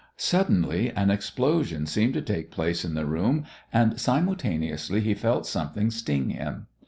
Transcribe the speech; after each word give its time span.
Suddenly 0.17 0.89
an 0.93 1.11
explosion 1.11 1.85
seemed 1.85 2.15
to 2.15 2.23
take 2.23 2.49
place 2.49 2.83
in 2.83 2.95
the 2.95 3.05
room, 3.05 3.45
and 3.71 3.99
simultaneously 4.01 4.99
he 4.99 5.13
felt 5.13 5.45
something 5.45 5.91
sting 5.91 6.31
him. 6.31 6.65